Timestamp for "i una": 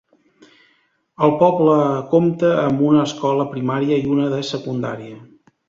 4.07-4.29